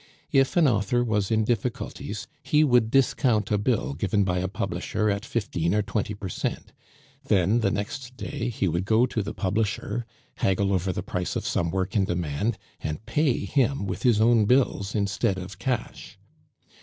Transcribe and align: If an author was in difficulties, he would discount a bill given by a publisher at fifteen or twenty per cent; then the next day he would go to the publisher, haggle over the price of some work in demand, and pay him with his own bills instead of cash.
If 0.31 0.57
an 0.57 0.67
author 0.67 1.03
was 1.03 1.29
in 1.29 1.43
difficulties, 1.43 2.25
he 2.41 2.63
would 2.63 2.89
discount 2.89 3.51
a 3.51 3.59
bill 3.59 3.93
given 3.93 4.23
by 4.23 4.39
a 4.39 4.47
publisher 4.47 5.11
at 5.11 5.23
fifteen 5.23 5.75
or 5.75 5.83
twenty 5.83 6.15
per 6.15 6.27
cent; 6.27 6.73
then 7.25 7.59
the 7.59 7.69
next 7.69 8.17
day 8.17 8.49
he 8.49 8.67
would 8.67 8.85
go 8.85 9.05
to 9.05 9.21
the 9.21 9.35
publisher, 9.35 10.07
haggle 10.37 10.73
over 10.73 10.91
the 10.91 11.03
price 11.03 11.35
of 11.35 11.45
some 11.45 11.69
work 11.69 11.95
in 11.95 12.05
demand, 12.05 12.57
and 12.79 13.05
pay 13.05 13.45
him 13.45 13.85
with 13.85 14.01
his 14.01 14.19
own 14.19 14.45
bills 14.45 14.95
instead 14.95 15.37
of 15.37 15.59
cash. 15.59 16.17